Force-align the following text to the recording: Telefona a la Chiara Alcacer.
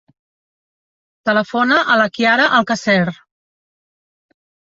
Telefona 1.29 1.77
a 1.81 1.97
la 2.01 2.07
Chiara 2.17 2.47
Alcacer. 2.61 3.05